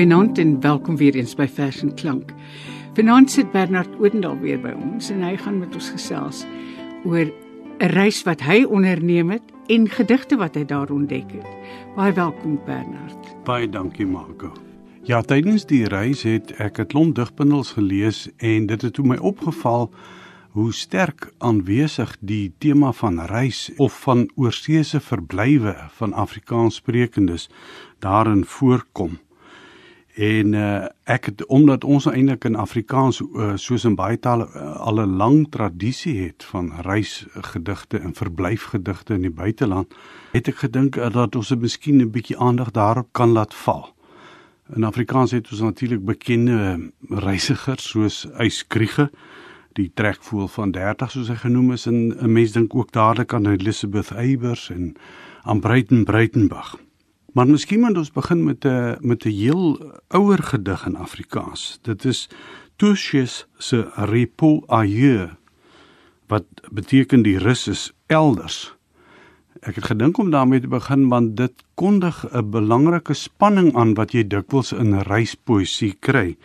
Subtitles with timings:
[0.00, 2.32] Goeienaand en welkom weer eens by Fashion Klank.
[3.00, 6.42] Vanaand sit Bernard Oudendal weer by ons en hy gaan met ons gesels
[7.08, 7.30] oor
[7.80, 11.46] 'n reis wat hy onderneem het en gedigte wat hy daar ontdek het.
[11.96, 13.30] Baie welkom Bernard.
[13.44, 14.52] Baie dankie Marco.
[15.08, 19.16] Ja, tydens die reis het ek 'n klomp digbundels gelees en dit het toe my
[19.16, 19.90] opgeval
[20.50, 27.48] hoe sterk aanwesig die tema van reis of van oorseese verblywe van Afrikaanssprekendes
[27.98, 29.18] daarin voorkom.
[30.20, 34.74] En uh, ek het omdat ons eintlik in Afrikaans uh, soos in baie tale uh,
[34.76, 39.94] al 'n lang tradisie het van reisgedigte en verblyfgedigte in die buiteland,
[40.32, 43.94] het ek gedink uh, dat ons dit miskien 'n bietjie aandag daarop kan laat val.
[44.76, 49.10] In Afrikaans het ons natuurlik bekende reisigers soos Eyskriege,
[49.72, 53.46] die trekvoel van 30 soos hy genoem is en 'n mens dink ook dadelik aan
[53.46, 54.96] Elizabeth Eybers en
[55.42, 56.89] aan Breiten Breitenberg.
[57.32, 61.78] Maar miskien moet ons begin met 'n met 'n heel ouer gedig in Afrikaans.
[61.82, 62.28] Dit is
[62.76, 65.36] Touches se Repos ailleurs
[66.26, 68.76] wat beteken die rus is elders.
[69.60, 74.12] Ek het gedink om daarmee te begin want dit kondig 'n belangrike spanning aan wat
[74.12, 76.36] jy dikwels in reispoesie kry.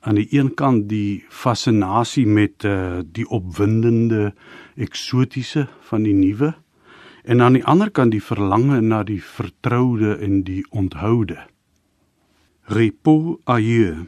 [0.00, 4.34] Aan die een kant die fascinasie met uh, die opwindende
[4.76, 6.54] eksotiese van die nuwe
[7.24, 11.38] en aan die ander kant die verlange na die vertroude en die onthoude.
[12.68, 14.04] Repos ailleurs.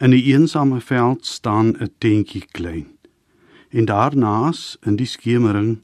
[0.00, 2.86] In die eensame veld staan 'n tentjie klein.
[3.68, 5.80] En daarnaas in die skemering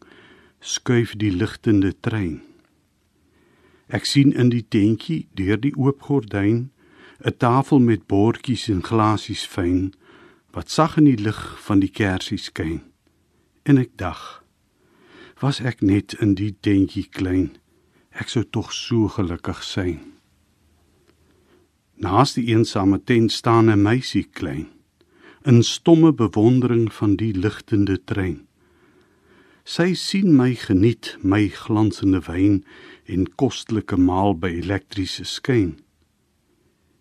[0.60, 2.40] skuif die ligtende trein.
[3.86, 6.70] Ek sien in die tentjie deur die oop gordyn
[7.24, 9.92] 'n tafel met bordjies en glasies fyn
[10.50, 12.80] wat sag in die lig van die kersie skyn.
[13.62, 14.45] En ek dink
[15.40, 17.50] was ek net in die tentjie klein.
[18.16, 20.00] Ek sou tog so gelukkig sein.
[22.00, 24.68] Naas die eensame tent staan 'n meisie klein,
[25.44, 28.46] in stomme bewondering van die ligtende trein.
[29.64, 32.64] Sy sien my geniet my glansende wyn
[33.04, 35.76] en kostelike maal by elektriese skyn.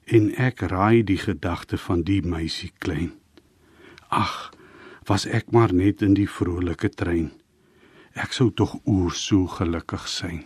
[0.06, 3.12] En ek raai die gedagte van die meisie klein.
[4.09, 4.51] Ag,
[5.06, 7.31] was ek maar net in die vrolike trein
[8.15, 10.43] ek sou tog oor so gelukkig sein.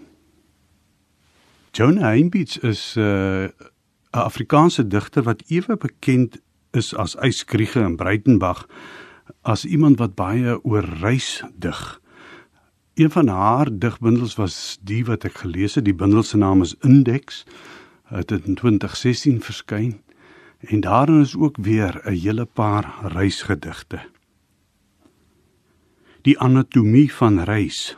[1.72, 3.50] Jonah Heinbeats is 'n uh,
[4.09, 6.41] Afrikaanse digter wat ewe bekend
[6.72, 8.66] is as Eyskriege in Breitenberg
[9.41, 12.02] as iemand wat baie oor reis dig.
[12.94, 16.75] Een van haar digbundels was die wat ek gelees het, die bundel se naam is
[16.81, 17.46] Index.
[18.03, 20.01] Het in 2016 verskyn
[20.59, 24.01] en daarin is ook weer 'n hele paar reisgedigte
[26.22, 27.97] die anatomie van reis.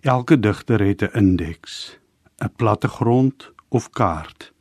[0.00, 1.98] Elke digter het 'n indeks,
[2.42, 4.52] 'n plattegrond of kaart.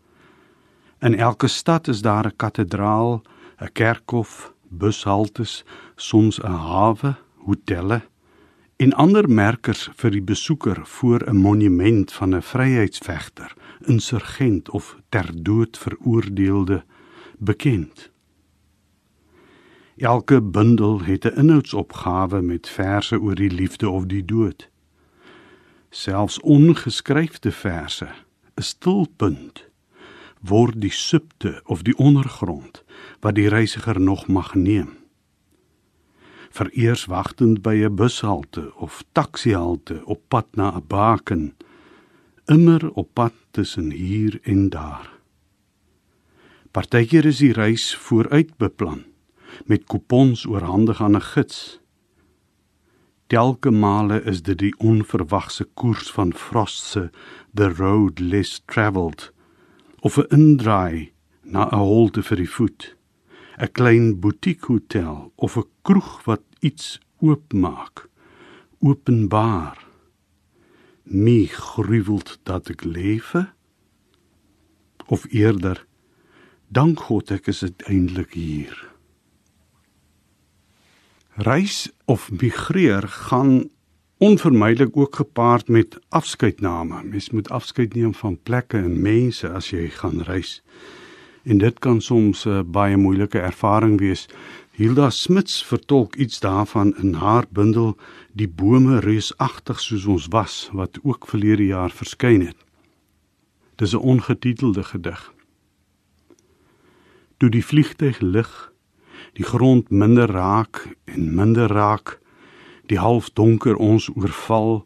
[1.00, 3.22] In elke stad is daar 'n kathedraal,
[3.62, 8.02] 'n kerkhof, bushaltes, soms 'n hawe, hotelle
[8.76, 15.44] en ander merkers vir die besoeker voor 'n monument van 'n vryheidsvegter, insurgent of ter
[15.44, 16.84] dood veroordeelde
[17.38, 18.13] bekend.
[20.04, 24.70] Elke bundel het 'n inhoudsopgawe met verse oor die liefde of die dood.
[25.90, 28.08] Selfs ongeskryfde verse,
[28.56, 29.70] 'n stilpunt,
[30.40, 32.84] word die subte of die ondergrond
[33.20, 34.90] wat die reisiger nog mag neem.
[36.50, 41.56] Vereers wagtend by 'n bushalte of taksihalte op pad na 'n baken,
[42.46, 45.10] immer op pad tussen hier en daar.
[46.72, 49.12] Partykeer is die reis vooruit beplan
[49.66, 51.80] met kupons oorhandig aan 'n gids.
[53.28, 57.10] Telke male is dit die onverwagse koers van Frost se
[57.54, 59.32] The Road Less Travelled
[60.00, 61.12] of 'n indraai
[61.42, 62.96] na 'n holte vir die voet.
[63.58, 68.10] 'n Klein butiek hotel of 'n kroeg wat iets oopmaak.
[68.80, 69.78] Openbaar.
[71.04, 73.50] My gruwelt dat ek lewe
[75.06, 75.86] of eerder
[76.68, 78.93] dank God ek is uiteindelik hier.
[81.36, 83.70] Reis of migreer gaan
[84.18, 87.04] onvermydelik ook gepaard met afskeidname.
[87.04, 90.64] Mens moet afskeid neem van plekke en mense as jy gaan reis.
[91.44, 94.30] En dit kan soms 'n uh, baie moeilike ervaring wees.
[94.72, 97.98] Hilda Smits vertolk iets daarvan in haar bundel
[98.32, 102.58] Die bome reusagtig soos ons was wat ook verlede jaar verskyn het.
[103.76, 105.34] Dis 'n ongetitelde gedig.
[107.38, 108.73] Toe die vliegtyg lig,
[109.34, 112.20] die grond minder raak en minder raak,
[112.90, 114.84] die halfdonker ons oorval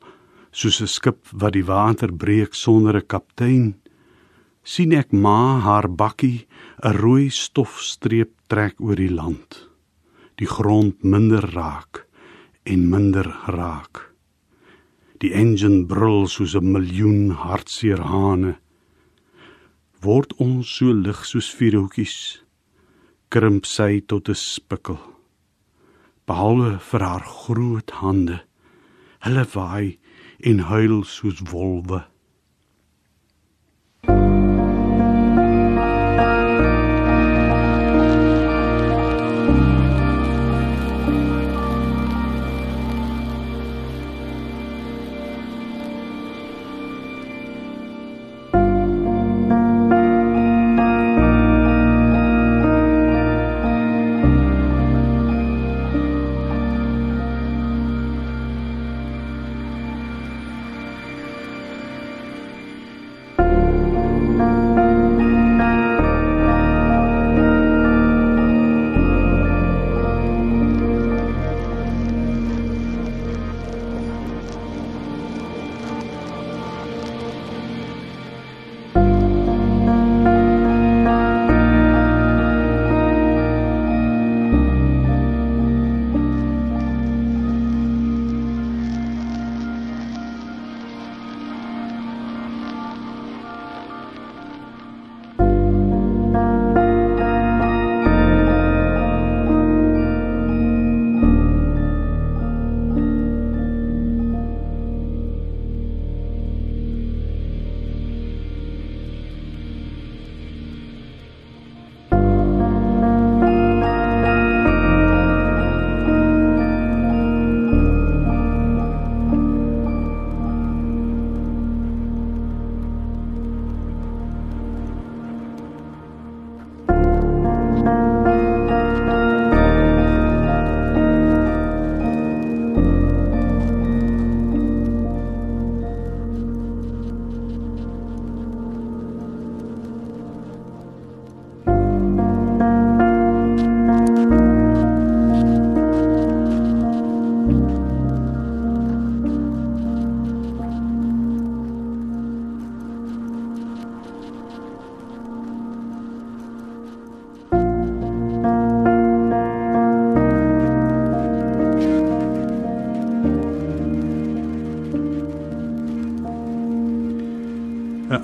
[0.52, 3.76] soos 'n skip wat die water breek sonder 'n kaptein
[4.64, 6.48] sien ek ma haar bakkie
[6.84, 9.70] 'n rooi stofstreep trek oor die land.
[10.40, 12.06] Die grond minder raak
[12.64, 14.14] en minder raak.
[15.20, 18.58] Die engine brul soos 'n miljoen hartseer hane
[20.02, 22.44] word ons so lig soos vierhoutjies
[23.30, 25.00] krimp sy tot 'n spikkel.
[26.28, 28.38] Behalwe vir haar groot hande
[29.26, 29.98] hulle waai
[30.50, 32.00] en huil soos wolwe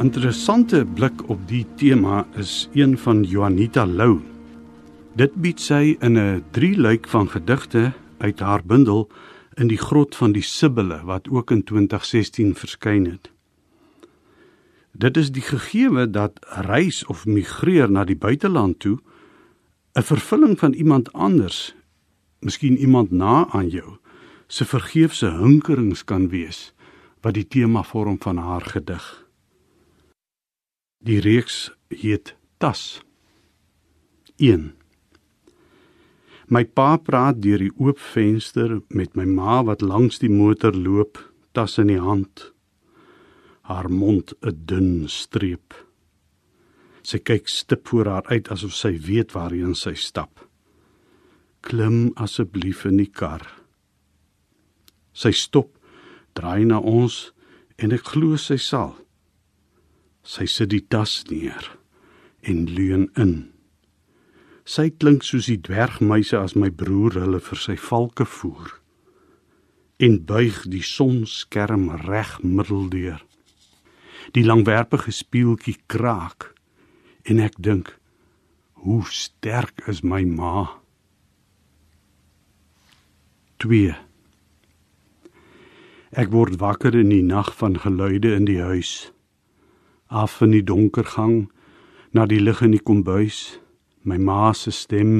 [0.03, 4.19] Interessante blik op die tema is een van Juanita Lou.
[5.15, 9.09] Dit bied sy in 'n drieluik van gedigte uit haar bundel
[9.55, 13.31] in die grot van die Sibbele wat ook in 2016 verskyn het.
[14.91, 18.99] Dit is die gegewe dat reis of migreer na die buiteland toe
[19.95, 21.75] 'n vervulling van iemand anders,
[22.39, 23.97] miskien iemand na aan jou,
[24.47, 26.73] se vergeefse hinkerings kan wees
[27.21, 29.22] wat die tema vorm van haar gedig.
[31.03, 32.29] Die reeks heet
[32.63, 33.01] Tas.
[34.39, 34.69] 1.
[36.47, 41.19] My pa praat deur die oop venster met my ma wat langs die motor loop,
[41.51, 42.45] tas in die hand.
[43.67, 45.75] Haar mond 'n dun streep.
[47.03, 50.47] Sy kyk stip voor haar uit asof sy weet waarheen sy stap.
[51.61, 53.43] Klim asseblief in die kar.
[55.11, 55.75] Sy stop,
[56.33, 57.33] draai na ons
[57.75, 59.02] en ek glo sy sal.
[60.23, 61.65] Sy sit die tas neer
[62.47, 63.33] en leun in.
[64.63, 68.79] Sy klink soos die dwergmeise as my broer hulle vir sy valke voer
[70.03, 73.21] en buig die sonskerm reg middeldeur.
[74.35, 76.49] Die langwerpige spieeltjie kraak
[77.29, 77.93] en ek dink
[78.83, 80.65] hoe sterk is my ma.
[83.63, 83.93] 2
[86.19, 89.12] Ek word wakker in die nag van geluide in die huis
[90.13, 91.49] af in die donker gang
[92.13, 93.39] na die lig in die kombuis
[94.03, 95.13] my ma se stem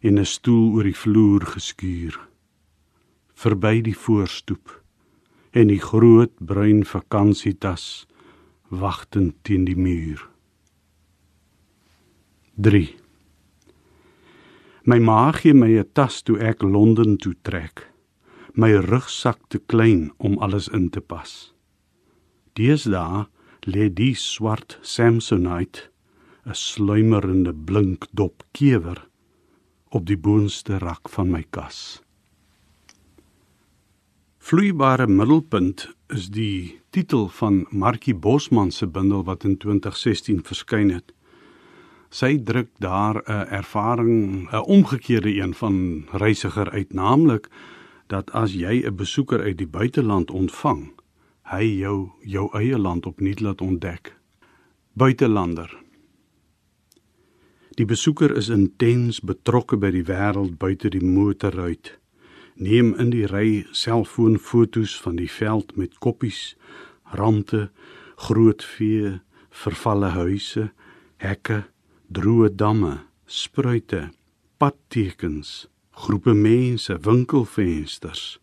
[0.00, 2.14] in 'n stoel oor die vloer geskuur
[3.34, 4.66] verby die voorstoep
[5.52, 8.06] en die groot bruin vakansietas
[8.70, 10.28] wagtend teen die muur
[12.56, 12.98] 3
[14.88, 17.76] My ma gee my 'n tas toe ek Londen toe trek.
[18.54, 21.52] My rugsak te klein om alles in te pas.
[22.56, 23.26] Deesdae
[23.68, 25.90] lê die swart Samsonite,
[26.46, 29.08] 'n sluimerende blink dop kewer
[29.90, 32.00] op die boonste rak van my kas.
[34.38, 41.12] Vloeibare middelpunt is die titel van Markie Bosman se bundel wat in 2016 verskyn het.
[42.08, 47.48] Sy druk daar 'n ervaring, 'n omgekeerde een van reisiger uit, naamlik
[48.06, 50.97] dat as jy 'n besoeker uit die buiteland ontvang,
[51.48, 54.12] hy jou jou eie land opnuut laat ontdek.
[54.92, 55.70] Buitelander.
[57.78, 61.92] Die besoeker is intens betrokke by die wêreld buite die motorruit.
[62.58, 66.56] Neem in die ry selfoonfoto's van die veld met koppies,
[67.14, 67.68] rande,
[68.18, 69.20] groot vee,
[69.54, 70.72] vervalle huise,
[71.22, 71.62] hekke
[72.10, 72.96] droë damme,
[73.30, 74.08] spruite,
[74.58, 78.38] padtekens, groepe mense, winkelvensters.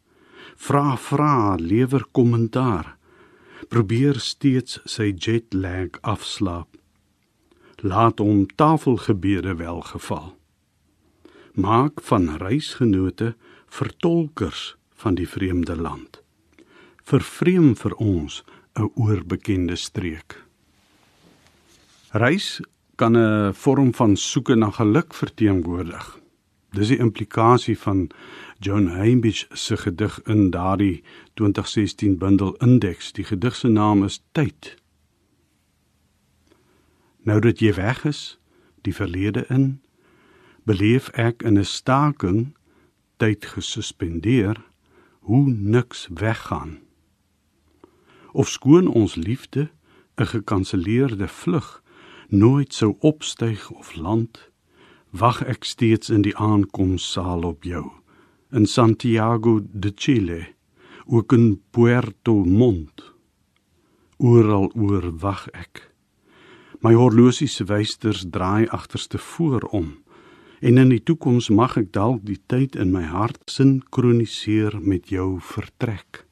[0.56, 2.96] Vra vra, lewer kommentaar.
[3.70, 6.70] Probeer steeds sy jetlag afslaap.
[7.84, 10.34] Laat hom tafelgebede welgeval.
[11.56, 13.36] Maak van reisgenote
[13.68, 16.22] vertolkers van die vreemde land.
[17.04, 18.44] Vervreem vir ons
[18.76, 20.44] 'n oorbekende streek.
[22.12, 22.62] Reis
[22.96, 26.25] kan 'n vorm van soeke na geluk verteenwoordig.
[26.76, 28.10] Dis die implikasie van
[28.60, 31.04] John Hamish se gedig in daardie
[31.34, 33.12] 2016 bundel Index.
[33.12, 34.76] Die gedig se naam is Tyd.
[37.24, 38.40] Nou dat jy weg is,
[38.82, 39.80] die verlede in,
[40.68, 42.58] beleef ek in 'n staking
[43.18, 44.60] tyd gesuspendeer
[45.20, 46.80] hoe niks weggaan.
[48.32, 49.72] Of skoon ons liefde
[50.16, 51.84] 'n gekanselleerde vlug
[52.28, 54.52] nooit sou opstyg of land,
[55.16, 57.86] wag ek steeds in die aankomsaal op jou
[58.56, 60.48] in Santiago de Chile,
[61.06, 63.14] ook in Puerto Montt.
[64.18, 65.82] Oral oor wag ek.
[66.80, 69.94] My horlosie se wysters draai agterste voor om
[70.60, 75.36] en in die toekoms mag ek dalk die tyd in my hart sinkroniseer met jou
[75.44, 76.24] vertrek.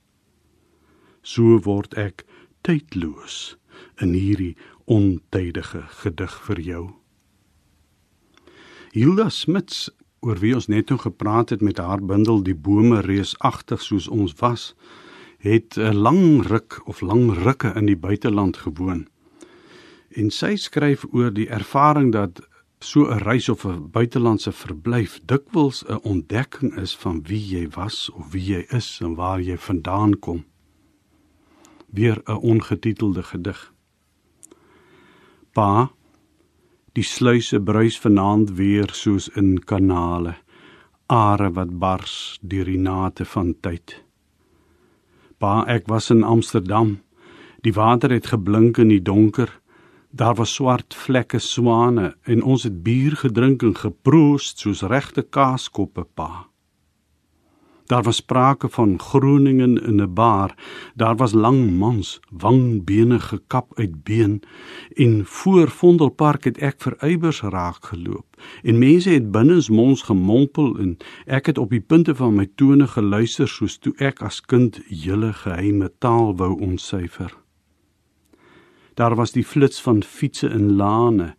[1.21, 2.25] So word ek
[2.63, 3.55] tydloos
[4.01, 4.55] in hierdie
[4.89, 6.85] ontydige gedig vir jou.
[8.93, 9.87] Hilda Smits,
[10.21, 14.35] oor wie ons net nou gepraat het met haar bundel Die bome reusagtig soos ons
[14.37, 14.75] was,
[15.41, 19.07] het 'n lang ruk of lang rukke in die buiteland gewoon.
[20.09, 22.41] En sy skryf oor die ervaring dat
[22.79, 28.09] so 'n reis of 'n buitelandse verblyf dikwels 'n ontdekking is van wie jy was
[28.09, 30.45] of wie jy is en waar jy vandaan kom.
[31.89, 33.73] Weer 'n ongetitelde gedig.
[35.51, 35.91] Pa,
[36.93, 40.35] die sluise bruis vanaand weer soos in kanale,
[41.09, 43.97] are wat bars deur die nate van tyd.
[45.41, 46.99] Pa, ek was in Amsterdam.
[47.65, 49.49] Die water het geblink in die donker.
[50.13, 56.05] Daar was swart vlekke swane en ons het bier gedrink en geproost soos regte kaaskoppe,
[56.13, 56.52] pa.
[57.85, 60.55] Daar was sprake van Groningen in 'n bar.
[60.95, 64.41] Daar was lang mans, wangbene gekap uit been
[64.93, 68.25] en voor Vondelpark het ek vir eibers raak geloop.
[68.63, 72.87] En mense het binnens mons gemompel en ek het op die punte van my tone
[72.87, 77.37] geluister soos toe ek as kind julle geheime taal wou ontsyfer.
[78.93, 81.35] Daar was die flits van fietsse in lane.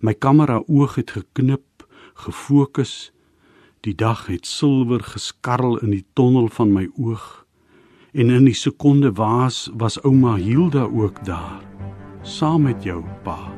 [0.00, 3.12] My kamera oog het geknip, gefokus
[3.80, 7.46] Die dag het silwer geskarrel in die tonnel van my oog.
[8.12, 11.66] En in die sekonde waas was ouma Hilda ook daar
[12.22, 13.57] saam met jou pa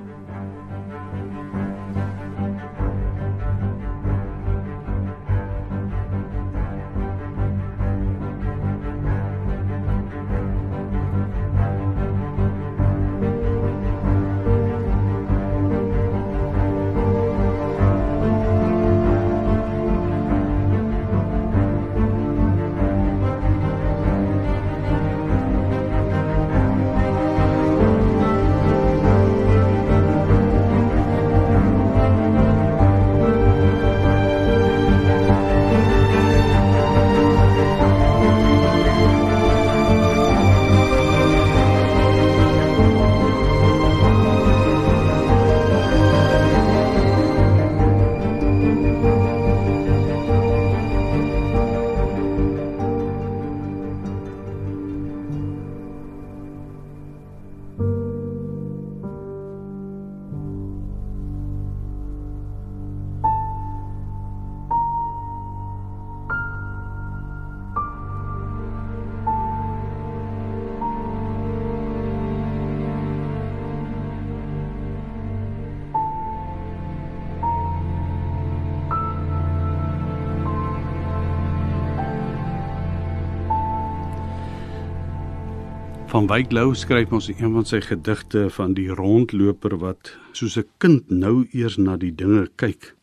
[86.11, 90.67] Van Wyk Lou skryf ons een van sy gedigte van die rondloper wat soos 'n
[90.83, 92.97] kind nou eers na die dinge kyk.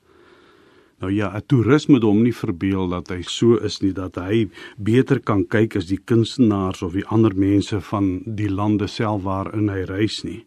[1.00, 4.50] Nou ja, 'n toerist moet hom nie verbeel dat hy so is nie dat hy
[4.78, 9.70] beter kan kyk as die kunstenaars of die ander mense van die lande self waarin
[9.70, 10.46] hy reis nie.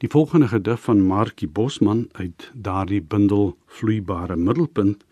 [0.00, 5.04] Die volgende gedig van Markie Bosman uit daardie bundel Vloeibare Middelpunt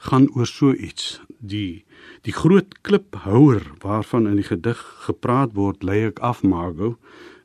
[0.00, 1.20] gaan oor so iets.
[1.38, 1.84] Die
[2.24, 6.96] die groot kliphouer waarvan in die gedig gepraat word, lei ek af Margo,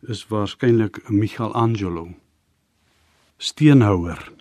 [0.08, 2.10] is waarskynlik Michelangelo.
[3.38, 4.32] Steenhouer.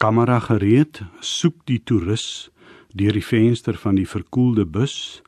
[0.00, 2.50] Kamera gereed, soek die toerus
[2.96, 5.20] deur die venster van die verkoelde bus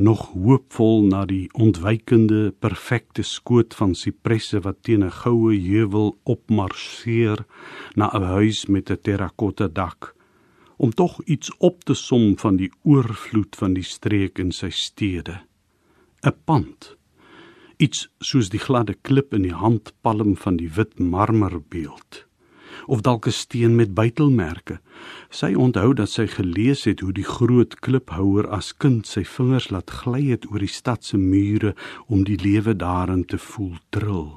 [0.00, 7.44] nog hoopvol na die ontwykende perfekte skoot van sipresse wat teen 'n goue heuwel opmarseer
[7.94, 10.14] na 'n huis met 'n terrakotta dak
[10.80, 15.36] om tog iets op te som van die oorvloed van die streek in sy stede
[16.24, 16.96] 'n pand
[17.76, 22.24] iets soos die gladde klip in die handpalm van die wit marmerbeeld
[22.86, 24.80] of dalk 'n steen met buitelmerke.
[25.28, 29.90] Sy onthou dat sy gelees het hoe die groot kliphouer as kind sy vingers laat
[29.90, 31.74] gly het oor die stad se mure
[32.06, 34.30] om die lewe daarin te voel trill.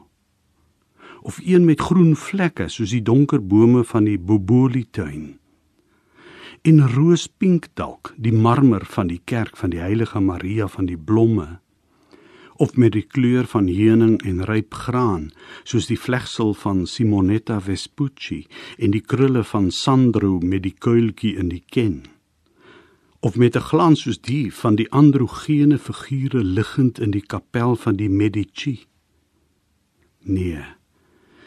[1.21, 5.39] Of een met groen vlekke soos die donker bome van die Boboli tuin.
[6.63, 11.60] In roospink dalk die marmer van die kerk van die heilige Maria van die blomme
[12.55, 15.25] of met die kleur van heuning en ryp graan
[15.67, 18.38] soos die vlegsel van Simonetta Vespucci
[18.77, 21.98] en die krulle van Sandro met die kuiltjie in die ken
[23.19, 27.99] of met 'n glans soos die van die androgene figure liggend in die kapel van
[27.99, 28.88] die Medici.
[30.23, 30.63] Nee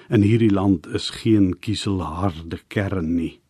[0.09, 3.41] in hierdie land is geen kieselharde kern nie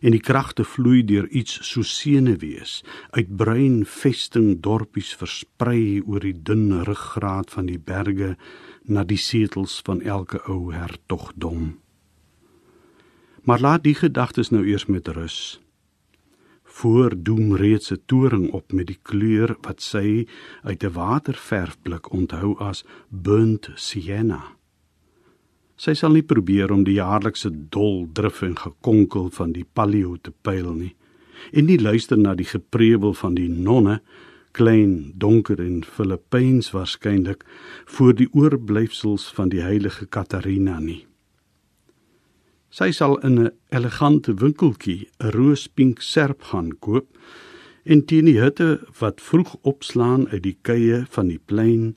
[0.00, 2.80] en die kragte vloei deur iets so senuwees.
[3.10, 8.36] Uit bruin vesting dorpies versprei oor die dun ruggraat van die berge
[8.84, 11.78] na die setels van elke ou hertogdom.
[13.44, 15.60] Maar laat die gedagtes nou eers met rus.
[16.64, 20.26] Voor doem reeds 'n toring op met die kleur wat sy
[20.62, 24.59] uit 'n waterverfblik onthou as burnt sienna
[25.80, 30.32] Sy sal nie probeer om die jaarlikse dol drif en gekonkel van die palio te
[30.44, 30.94] pyl nie
[31.56, 33.94] en nie luister na die geprewel van die nonne
[34.52, 37.46] klein donker en Filippyns waarskynlik
[37.94, 41.06] voor die oorblyfsels van die heilige Katarina nie.
[42.68, 47.08] Sy sal in 'n elegante winkeltjie 'n roospink serp gaan koop
[47.84, 51.96] en teen die hitte wat vroeg opslaan uit die kuie van die plein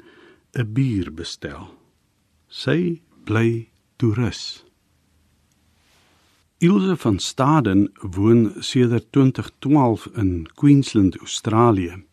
[0.55, 1.75] 'n bier bestel.
[2.47, 3.72] Sy bly
[4.03, 4.65] toerus.
[6.57, 12.03] Ilse van Staden woon sedert 2012 in Queensland, Australië.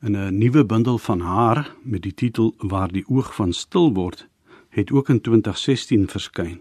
[0.00, 4.28] In 'n nuwe bundel van haar met die titel Waar die oog van stil word,
[4.68, 6.60] het ook in 2016 verskyn.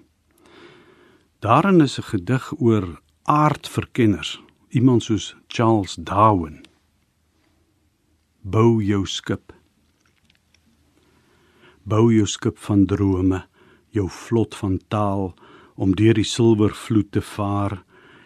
[1.40, 6.66] Daarin is 'n gedig oor aardverkenners, iemand soos Charles Darwin.
[8.42, 9.54] Bou jou skip.
[11.84, 13.52] Bou jou skip van drome
[13.94, 15.34] jou vlot van taal
[15.76, 17.82] om deur die silwervloed te vaar,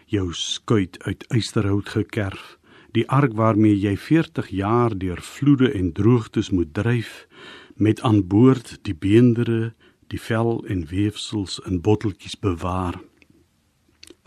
[0.08, 2.56] jou skuit uit ysterhout gekerf,
[2.96, 7.28] die ark waarmee jy 40 jaar deur vloede en droogtes moet dryf,
[7.76, 9.74] met aan boord die beendere,
[10.08, 13.00] die vel en weefsels in botteltjies bewaar.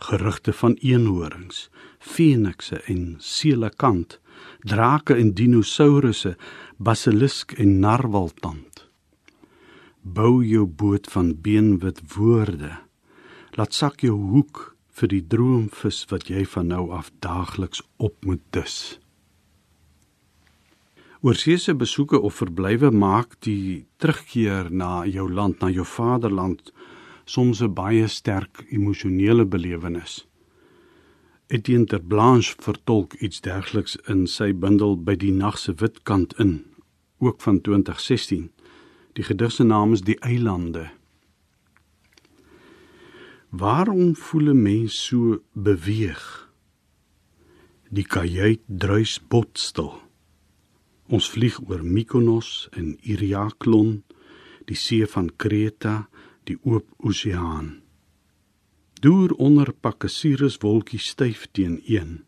[0.00, 4.20] Gerugte van eenhorings, fenikse en selekant,
[4.64, 6.37] drake en dinosourusse,
[6.79, 8.89] basilisk en narwaltand
[10.02, 12.78] bou jou boot van beenwit woorde.
[13.56, 18.42] Laat sak jou hoek vir die droomvis wat jy van nou af daagliks op moet
[18.56, 18.98] dis.
[21.20, 26.72] Oorseese besoeke of verblywe maak die terugkeer na jou land, na jou vaderland
[27.24, 30.26] soms 'n baie sterk emosionele belewenis.
[31.48, 36.32] Etienne ter Blanche vertolk iets dergeliks in sy bundel by die nag se wit kant
[36.38, 36.64] in,
[37.18, 38.50] ook van 2016.
[39.12, 40.90] Die gedig se naam is Die Eilande.
[43.51, 46.51] Waarom voel 'n mens so beweeg?
[47.90, 49.92] Die kajuit druis botstil.
[51.07, 54.05] Ons vlieg oor Mykonos en Iriaklon,
[54.64, 56.09] die see van Kreta,
[56.44, 57.83] die oop oseaan.
[59.01, 62.25] Deur onder pakke Sirius wolkie styf teen-een.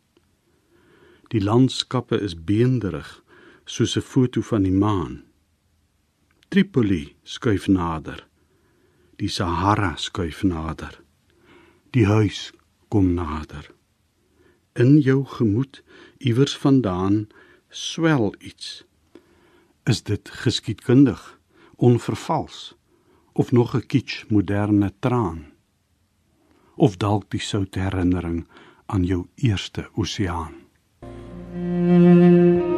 [1.29, 3.23] Die landskappe is beenderig
[3.65, 5.23] soos 'n foto van die maan.
[6.53, 8.27] Tripoli skuif nader.
[9.17, 10.99] Die Sahara skuif nader.
[11.97, 12.51] Die huis
[12.93, 13.71] kom nader.
[14.77, 15.81] In jou gemoed
[16.21, 17.31] iewers vandaan
[17.71, 18.85] swel iets.
[19.89, 21.23] Is dit geskiedkundig,
[21.77, 22.77] onvervals
[23.33, 25.47] of nog 'n kitsch moderne traan?
[26.77, 28.45] Of dalk die soute herinnering
[28.87, 30.55] aan jou eerste oseaan?
[31.01, 32.72] Mm -hmm.